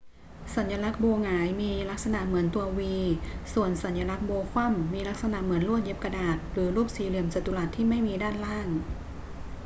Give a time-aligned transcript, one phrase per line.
[0.55, 2.79] สัญลักษณ์ โบหงาย มีลักษณะเหมือนตัว v
[3.53, 8.67] ส่วน สัญลักษณ์โบว์คว่ำ มีลักษณะเหมือนลวดเย็บกระดาษหรือรูปสี่เหลี่ยมจัตุรัสที่ไม่มีด้านล่าง